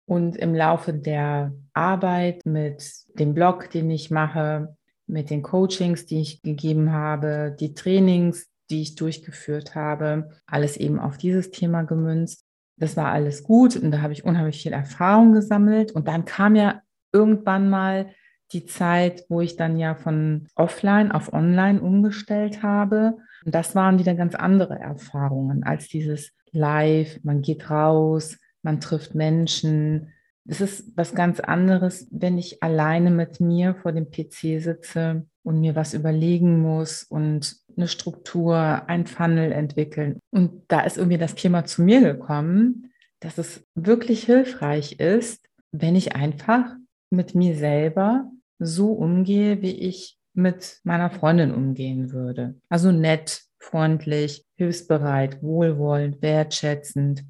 [0.06, 2.84] Und im Laufe der Arbeit mit
[3.20, 8.82] dem Blog, den ich mache, mit den Coachings, die ich gegeben habe, die Trainings, die
[8.82, 12.46] ich durchgeführt habe, alles eben auf dieses Thema gemünzt.
[12.78, 15.92] Das war alles gut und da habe ich unheimlich viel Erfahrung gesammelt.
[15.92, 18.12] Und dann kam ja irgendwann mal
[18.52, 23.18] die Zeit, wo ich dann ja von offline auf online umgestellt habe.
[23.46, 30.14] Das waren wieder ganz andere Erfahrungen als dieses Live, man geht raus, man trifft Menschen.
[30.46, 35.60] Es ist was ganz anderes, wenn ich alleine mit mir vor dem PC sitze und
[35.60, 38.58] mir was überlegen muss und eine Struktur,
[38.88, 40.20] ein Funnel entwickeln.
[40.32, 45.96] Und da ist irgendwie das Thema zu mir gekommen, dass es wirklich hilfreich ist, wenn
[45.96, 46.76] ich einfach
[47.10, 52.56] mit mir selber so umgehe, wie ich mit meiner Freundin umgehen würde.
[52.70, 57.26] Also nett, freundlich, hilfsbereit, wohlwollend, wertschätzend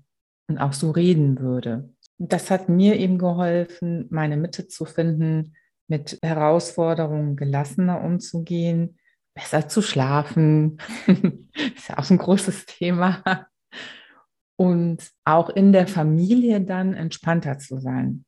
[0.47, 1.89] und auch so reden würde.
[2.17, 5.53] Das hat mir eben geholfen, meine Mitte zu finden,
[5.87, 8.97] mit Herausforderungen gelassener umzugehen,
[9.33, 10.77] besser zu schlafen.
[11.07, 13.47] ist ja auch ein großes Thema.
[14.57, 18.25] Und auch in der Familie dann entspannter zu sein.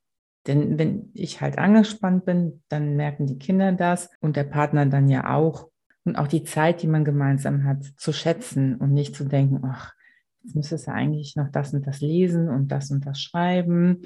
[0.49, 5.07] Denn wenn ich halt angespannt bin, dann merken die Kinder das und der Partner dann
[5.07, 5.69] ja auch.
[6.05, 9.93] Und auch die Zeit, die man gemeinsam hat, zu schätzen und nicht zu denken, ach,
[10.41, 14.01] jetzt müsstest du eigentlich noch das und das lesen und das und das schreiben.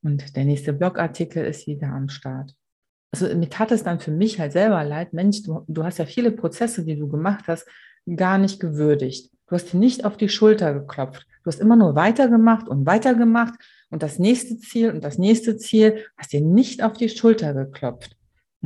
[0.00, 2.54] Und der nächste Blogartikel ist wieder am Start.
[3.10, 6.06] Also mir tat es dann für mich halt selber leid, Mensch, du, du hast ja
[6.06, 7.66] viele Prozesse, die du gemacht hast,
[8.14, 9.32] gar nicht gewürdigt.
[9.48, 11.26] Du hast dir nicht auf die Schulter geklopft.
[11.42, 13.54] Du hast immer nur weitergemacht und weitergemacht
[13.90, 18.16] und das nächste Ziel und das nächste Ziel hast dir nicht auf die Schulter geklopft.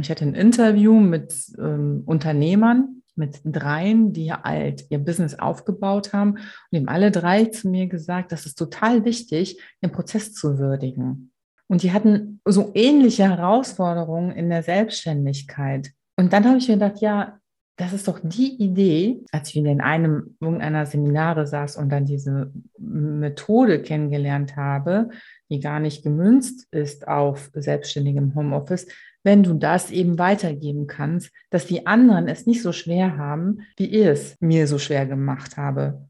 [0.01, 6.39] Ich hatte ein Interview mit ähm, Unternehmern mit dreien, die alt ihr Business aufgebaut haben
[6.71, 11.33] und haben alle drei zu mir gesagt, das ist total wichtig, den Prozess zu würdigen.
[11.69, 15.93] Und die hatten so ähnliche Herausforderungen in der Selbstständigkeit.
[16.17, 17.39] Und dann habe ich mir gedacht, ja,
[17.77, 22.53] das ist doch die Idee, als ich in einem irgendeiner Seminare saß und dann diese
[22.79, 25.09] Methode kennengelernt habe,
[25.51, 28.87] die gar nicht gemünzt ist auf selbstständigem Homeoffice,
[29.25, 33.87] wenn du das eben weitergeben kannst, dass die anderen es nicht so schwer haben, wie
[33.87, 36.09] ich es mir so schwer gemacht habe.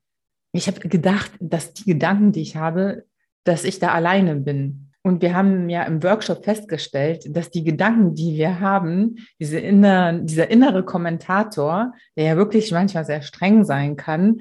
[0.53, 3.05] Ich habe gedacht, dass die Gedanken, die ich habe,
[3.45, 4.92] dass ich da alleine bin.
[5.05, 10.13] Und wir haben ja im Workshop festgestellt, dass die Gedanken, die wir haben, diese inner,
[10.13, 14.41] dieser innere Kommentator, der ja wirklich manchmal sehr streng sein kann,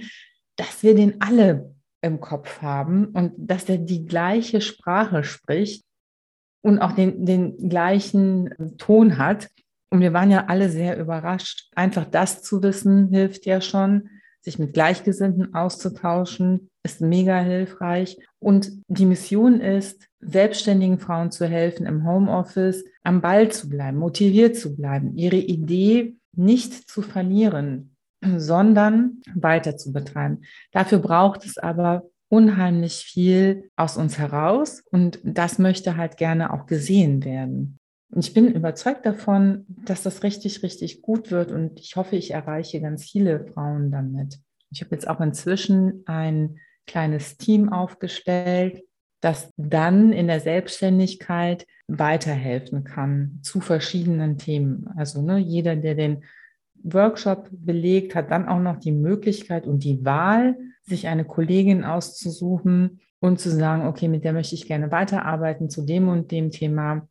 [0.57, 5.83] dass wir den alle im Kopf haben und dass er die gleiche Sprache spricht
[6.61, 9.49] und auch den, den gleichen Ton hat.
[9.89, 11.69] Und wir waren ja alle sehr überrascht.
[11.75, 14.09] Einfach das zu wissen, hilft ja schon.
[14.41, 18.17] Sich mit Gleichgesinnten auszutauschen, ist mega hilfreich.
[18.39, 24.55] Und die Mission ist, selbstständigen Frauen zu helfen, im Homeoffice am Ball zu bleiben, motiviert
[24.55, 27.95] zu bleiben, ihre Idee nicht zu verlieren,
[28.37, 30.41] sondern weiter zu betreiben.
[30.71, 36.65] Dafür braucht es aber unheimlich viel aus uns heraus und das möchte halt gerne auch
[36.65, 37.80] gesehen werden.
[38.11, 42.31] Und ich bin überzeugt davon, dass das richtig, richtig gut wird und ich hoffe, ich
[42.31, 44.39] erreiche ganz viele Frauen damit.
[44.69, 48.83] Ich habe jetzt auch inzwischen ein kleines Team aufgestellt,
[49.21, 54.89] das dann in der Selbstständigkeit weiterhelfen kann zu verschiedenen Themen.
[54.97, 56.23] Also ne, jeder, der den
[56.83, 62.99] Workshop belegt, hat dann auch noch die Möglichkeit und die Wahl, sich eine Kollegin auszusuchen
[63.19, 67.07] und zu sagen, okay, mit der möchte ich gerne weiterarbeiten zu dem und dem Thema.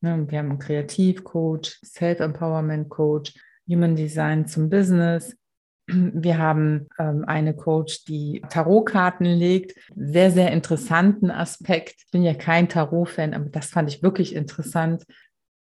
[0.00, 3.34] Ne, wir haben einen Kreativcoach, Self-Empowerment-Coach,
[3.68, 5.36] Human Design zum Business.
[5.88, 9.78] Wir haben ähm, eine Coach, die Tarotkarten legt.
[9.94, 11.94] Sehr, sehr interessanten Aspekt.
[11.98, 15.04] Ich bin ja kein Tarot-Fan, aber das fand ich wirklich interessant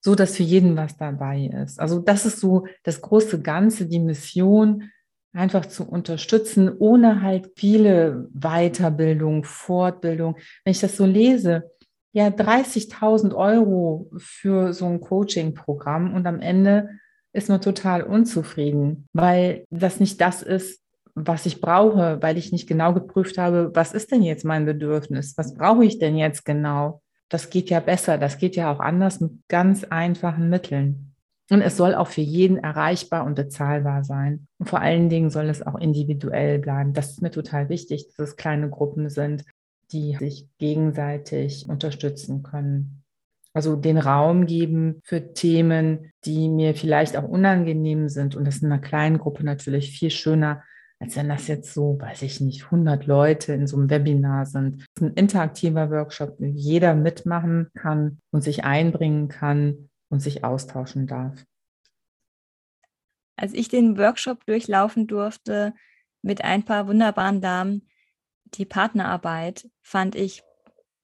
[0.01, 1.81] so dass für jeden was dabei ist.
[1.81, 4.91] Also das ist so das große Ganze, die Mission,
[5.33, 10.37] einfach zu unterstützen, ohne halt viele Weiterbildung, Fortbildung.
[10.65, 11.71] Wenn ich das so lese,
[12.13, 16.91] ja, 30.000 Euro für so ein Coaching-Programm und am Ende
[17.33, 20.83] ist man total unzufrieden, weil das nicht das ist,
[21.15, 25.35] was ich brauche, weil ich nicht genau geprüft habe, was ist denn jetzt mein Bedürfnis?
[25.37, 27.03] Was brauche ich denn jetzt genau?
[27.29, 31.15] das geht ja besser, das geht ja auch anders mit ganz einfachen Mitteln.
[31.51, 34.49] Und es soll auch für jeden erreichbar und bezahlbar sein.
[34.59, 36.93] Und vor allen Dingen soll es auch individuell bleiben.
[36.93, 39.45] Das ist mir total wichtig, dass es kleine Gruppen sind,
[39.93, 43.03] die sich gegenseitig unterstützen können.
[43.55, 48.37] Also den Raum geben für Themen, die mir vielleicht auch unangenehm sind.
[48.37, 50.63] Und das in einer kleinen Gruppe natürlich viel schöner,
[51.01, 54.81] als wenn das jetzt so, weiß ich nicht, 100 Leute in so einem Webinar sind.
[54.81, 60.45] Das ist ein interaktiver Workshop, wo jeder mitmachen kann und sich einbringen kann und sich
[60.45, 61.45] austauschen darf.
[63.37, 65.73] Als ich den Workshop durchlaufen durfte
[66.23, 67.89] mit ein paar wunderbaren Damen,
[68.55, 70.43] die Partnerarbeit fand ich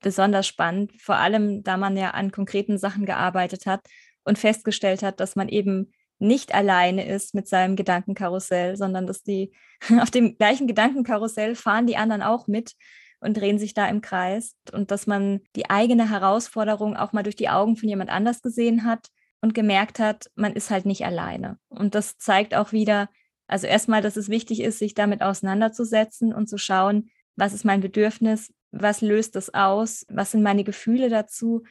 [0.01, 3.81] besonders spannend, vor allem da man ja an konkreten Sachen gearbeitet hat
[4.25, 9.53] und festgestellt hat, dass man eben nicht alleine ist mit seinem Gedankenkarussell, sondern dass die
[10.01, 12.75] auf dem gleichen Gedankenkarussell fahren die anderen auch mit
[13.21, 17.37] und drehen sich da im Kreis und dass man die eigene Herausforderung auch mal durch
[17.37, 19.09] die Augen von jemand anders gesehen hat
[19.41, 21.59] und gemerkt hat, man ist halt nicht alleine.
[21.69, 23.09] Und das zeigt auch wieder,
[23.47, 27.81] also erstmal, dass es wichtig ist, sich damit auseinanderzusetzen und zu schauen, was ist mein
[27.81, 31.65] Bedürfnis, was löst das aus, was sind meine Gefühle dazu,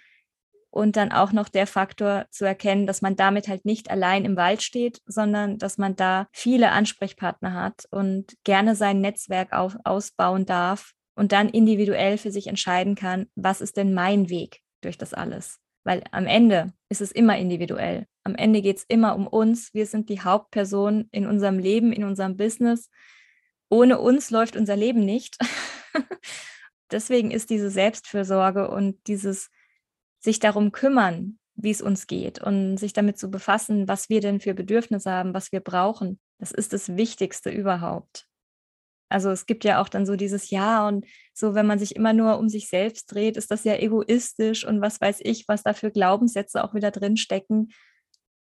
[0.73, 4.35] und dann auch noch der Faktor zu erkennen, dass man damit halt nicht allein im
[4.35, 10.47] Wald steht, sondern dass man da viele Ansprechpartner hat und gerne sein Netzwerk auf, ausbauen
[10.47, 15.13] darf und dann individuell für sich entscheiden kann, was ist denn mein Weg durch das
[15.13, 15.59] alles.
[15.83, 18.07] Weil am Ende ist es immer individuell.
[18.23, 19.75] Am Ende geht es immer um uns.
[19.75, 22.89] Wir sind die Hauptperson in unserem Leben, in unserem Business.
[23.69, 25.37] Ohne uns läuft unser Leben nicht.
[26.91, 29.49] Deswegen ist diese Selbstfürsorge und dieses
[30.19, 34.39] sich darum kümmern, wie es uns geht und sich damit zu befassen, was wir denn
[34.39, 36.19] für Bedürfnisse haben, was wir brauchen.
[36.39, 38.27] Das ist das Wichtigste überhaupt.
[39.09, 42.13] Also es gibt ja auch dann so dieses Ja und so, wenn man sich immer
[42.13, 45.73] nur um sich selbst dreht, ist das ja egoistisch und was weiß ich, was da
[45.73, 47.69] für Glaubenssätze auch wieder drin stecken.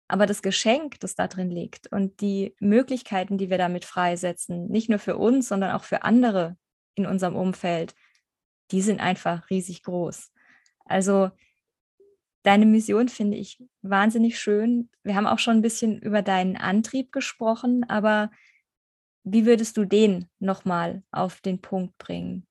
[0.07, 4.89] Aber das Geschenk, das da drin liegt und die Möglichkeiten, die wir damit freisetzen, nicht
[4.89, 6.57] nur für uns, sondern auch für andere
[6.93, 7.95] in unserem Umfeld,
[8.71, 10.31] die sind einfach riesig groß.
[10.85, 11.31] Also
[12.45, 14.89] Deine Mission finde ich wahnsinnig schön.
[15.01, 18.29] Wir haben auch schon ein bisschen über deinen Antrieb gesprochen, aber
[19.23, 22.45] wie würdest du den nochmal auf den Punkt bringen?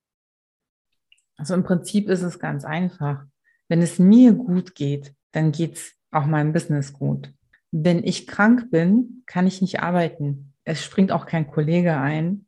[1.37, 3.25] Also im Prinzip ist es ganz einfach.
[3.69, 7.33] Wenn es mir gut geht, dann geht es auch meinem Business gut.
[7.77, 10.53] Wenn ich krank bin, kann ich nicht arbeiten.
[10.63, 12.47] Es springt auch kein Kollege ein.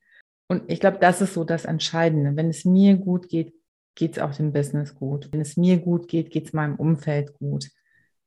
[0.48, 2.36] Und ich glaube, das ist so das Entscheidende.
[2.36, 3.52] Wenn es mir gut geht,
[3.96, 5.28] geht es auch dem Business gut.
[5.32, 7.68] Wenn es mir gut geht, geht es meinem Umfeld gut.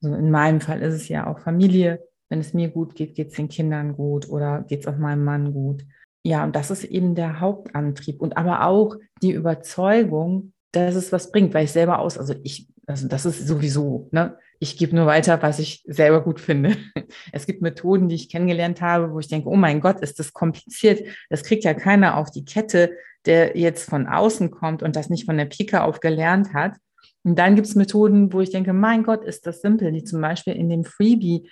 [0.02, 2.04] Also in meinem Fall ist es ja auch Familie.
[2.28, 5.24] Wenn es mir gut geht, geht es den Kindern gut oder geht es auch meinem
[5.24, 5.86] Mann gut.
[6.26, 11.32] Ja, und das ist eben der Hauptantrieb und aber auch die Überzeugung, dass es was
[11.32, 14.38] bringt, weil ich selber aus, also ich, also das ist sowieso, ne?
[14.60, 16.76] Ich gebe nur weiter, was ich selber gut finde.
[17.32, 20.34] Es gibt Methoden, die ich kennengelernt habe, wo ich denke, oh mein Gott, ist das
[20.34, 21.02] kompliziert.
[21.30, 22.92] Das kriegt ja keiner auf die Kette
[23.26, 26.78] der jetzt von außen kommt und das nicht von der Pika auf gelernt hat.
[27.24, 30.22] Und dann gibt es Methoden, wo ich denke, mein Gott, ist das simpel, die zum
[30.22, 31.50] Beispiel in dem Freebie,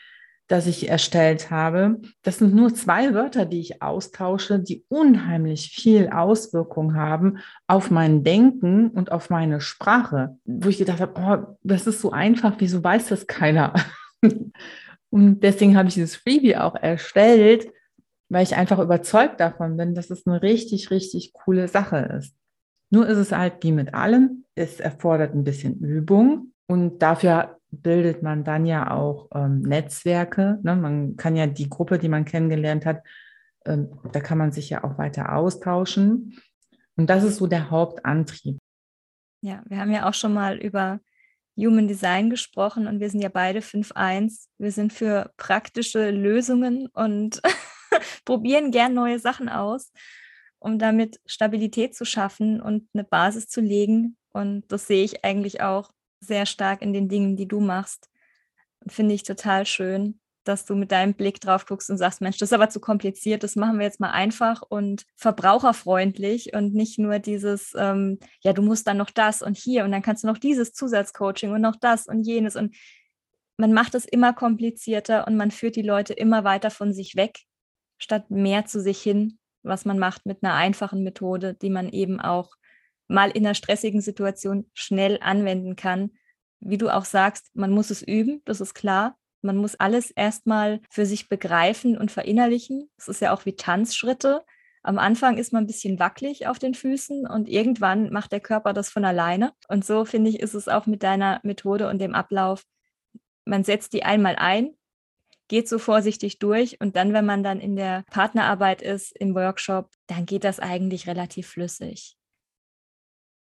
[0.48, 6.10] das ich erstellt habe, das sind nur zwei Wörter, die ich austausche, die unheimlich viel
[6.10, 11.86] Auswirkung haben auf mein Denken und auf meine Sprache, wo ich gedacht habe, oh, das
[11.86, 13.74] ist so einfach, wieso weiß das keiner?
[15.10, 17.68] und deswegen habe ich dieses Freebie auch erstellt,
[18.30, 22.34] weil ich einfach überzeugt davon bin, dass es eine richtig, richtig coole Sache ist.
[22.90, 28.24] Nur ist es halt wie mit allem, es erfordert ein bisschen Übung und dafür bildet
[28.24, 30.60] man dann ja auch ähm, Netzwerke.
[30.64, 30.76] Ne?
[30.76, 33.04] Man kann ja die Gruppe, die man kennengelernt hat,
[33.66, 36.40] ähm, da kann man sich ja auch weiter austauschen.
[36.96, 38.58] Und das ist so der Hauptantrieb.
[39.42, 41.00] Ja, wir haben ja auch schon mal über
[41.58, 44.48] Human Design gesprochen und wir sind ja beide 5.1.
[44.58, 47.42] Wir sind für praktische Lösungen und
[48.26, 49.92] probieren gern neue Sachen aus,
[50.60, 54.18] um damit Stabilität zu schaffen und eine Basis zu legen.
[54.32, 58.10] Und das sehe ich eigentlich auch sehr stark in den Dingen, die du machst.
[58.88, 62.50] Finde ich total schön, dass du mit deinem Blick drauf guckst und sagst, Mensch, das
[62.50, 67.20] ist aber zu kompliziert, das machen wir jetzt mal einfach und verbraucherfreundlich und nicht nur
[67.20, 70.38] dieses, ähm, ja, du musst dann noch das und hier und dann kannst du noch
[70.38, 72.76] dieses Zusatzcoaching und noch das und jenes und
[73.58, 77.40] man macht es immer komplizierter und man führt die Leute immer weiter von sich weg
[77.98, 82.22] statt mehr zu sich hin, was man macht mit einer einfachen Methode, die man eben
[82.22, 82.56] auch
[83.08, 86.12] mal in einer stressigen Situation schnell anwenden kann.
[86.60, 89.18] Wie du auch sagst, man muss es üben, das ist klar.
[89.42, 92.90] Man muss alles erstmal für sich begreifen und verinnerlichen.
[92.98, 94.44] Es ist ja auch wie Tanzschritte.
[94.84, 98.74] Am Anfang ist man ein bisschen wackelig auf den Füßen und irgendwann macht der Körper
[98.74, 99.54] das von alleine.
[99.68, 102.64] Und so finde ich, ist es auch mit deiner Methode und dem Ablauf.
[103.46, 104.72] Man setzt die einmal ein,
[105.48, 109.92] geht so vorsichtig durch und dann, wenn man dann in der Partnerarbeit ist, im Workshop,
[110.08, 112.18] dann geht das eigentlich relativ flüssig.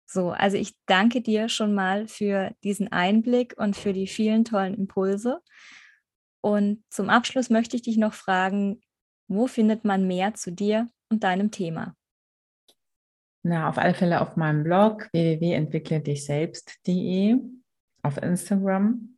[0.09, 4.73] So, also ich danke dir schon mal für diesen Einblick und für die vielen tollen
[4.73, 5.41] Impulse.
[6.41, 8.79] Und zum Abschluss möchte ich dich noch fragen,
[9.27, 11.93] wo findet man mehr zu dir und deinem Thema?
[13.43, 17.35] Na, auf alle Fälle auf meinem Blog www.entwickle-dich-selbst.de,
[18.01, 19.17] auf Instagram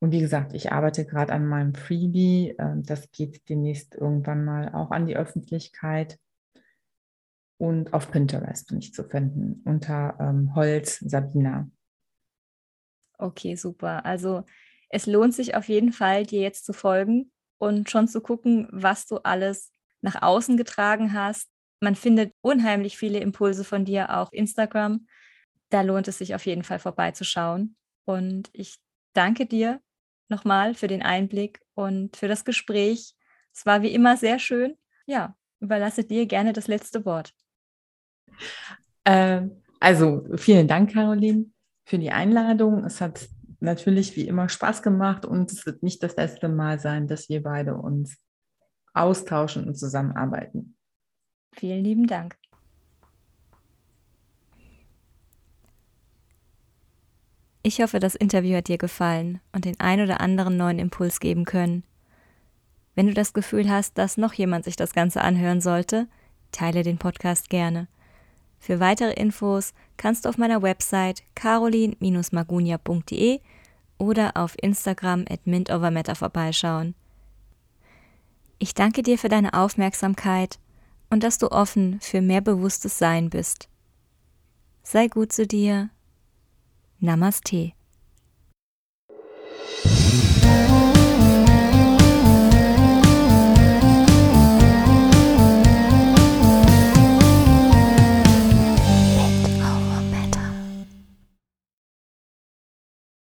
[0.00, 2.54] und wie gesagt, ich arbeite gerade an meinem Freebie.
[2.58, 6.18] Ähm, das geht demnächst irgendwann mal auch an die Öffentlichkeit.
[7.58, 11.70] Und auf Pinterest bin ich zu finden unter ähm, Holz Sabina.
[13.18, 14.04] Okay, super.
[14.04, 14.44] Also
[14.88, 19.06] es lohnt sich auf jeden Fall, dir jetzt zu folgen und schon zu gucken, was
[19.06, 21.50] du alles nach außen getragen hast.
[21.80, 25.06] Man findet unheimlich viele Impulse von dir auf Instagram.
[25.70, 27.76] Da lohnt es sich auf jeden Fall vorbeizuschauen.
[28.04, 28.76] Und ich
[29.14, 29.80] danke dir
[30.28, 33.14] nochmal für den Einblick und für das Gespräch.
[33.52, 34.76] Es war wie immer sehr schön.
[35.06, 37.34] Ja, überlasse dir gerne das letzte Wort.
[39.04, 39.42] Äh,
[39.80, 41.46] also vielen Dank, Caroline,
[41.84, 42.84] für die Einladung.
[42.84, 43.28] Es hat
[43.60, 47.42] natürlich wie immer Spaß gemacht und es wird nicht das letzte Mal sein, dass wir
[47.42, 48.16] beide uns
[48.94, 50.76] austauschen und zusammenarbeiten.
[51.52, 52.36] Vielen lieben Dank.
[57.62, 61.44] Ich hoffe, das Interview hat dir gefallen und den ein oder anderen neuen Impuls geben
[61.44, 61.82] können.
[62.94, 66.06] Wenn du das Gefühl hast, dass noch jemand sich das Ganze anhören sollte,
[66.52, 67.88] teile den Podcast gerne.
[68.58, 73.40] Für weitere Infos kannst du auf meiner Website carolin-magunia.de
[73.98, 76.94] oder auf Instagram at mintovermatter vorbeischauen.
[78.58, 80.58] Ich danke dir für deine Aufmerksamkeit
[81.10, 83.68] und dass du offen für mehr bewusstes Sein bist.
[84.82, 85.90] Sei gut zu dir
[87.00, 87.72] Namaste.